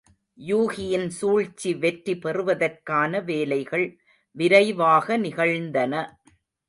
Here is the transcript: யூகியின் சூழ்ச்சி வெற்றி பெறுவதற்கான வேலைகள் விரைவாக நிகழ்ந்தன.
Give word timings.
யூகியின் 0.39 1.05
சூழ்ச்சி 1.09 1.71
வெற்றி 1.73 2.13
பெறுவதற்கான 2.15 3.19
வேலைகள் 3.19 3.85
விரைவாக 4.35 5.17
நிகழ்ந்தன. 5.17 5.93